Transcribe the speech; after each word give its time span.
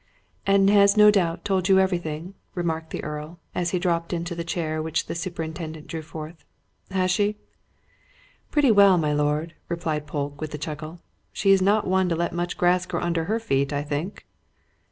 "And 0.47 0.67
has 0.71 0.97
no 0.97 1.11
doubt 1.11 1.45
told 1.45 1.69
you 1.69 1.77
everything?" 1.77 2.33
remarked 2.55 2.89
the 2.89 3.03
Earl, 3.03 3.37
as 3.53 3.69
he 3.69 3.77
dropped 3.77 4.13
into 4.13 4.33
the 4.33 4.43
chair 4.43 4.81
which 4.81 5.05
the 5.05 5.13
superintendent 5.13 5.85
drew 5.85 6.01
forward. 6.01 6.37
"Has 6.89 7.11
she?" 7.11 7.37
"Pretty 8.49 8.71
well, 8.71 8.97
my 8.97 9.13
lord," 9.13 9.53
replied 9.69 10.07
Polke, 10.07 10.41
with 10.41 10.55
a 10.55 10.57
chuckle. 10.57 11.01
"She's 11.31 11.61
not 11.61 11.85
one 11.85 12.09
to 12.09 12.15
let 12.15 12.33
much 12.33 12.57
grass 12.57 12.87
grow 12.87 12.99
under 12.99 13.25
her 13.25 13.39
feet, 13.39 13.71
I 13.71 13.83
think." 13.83 14.25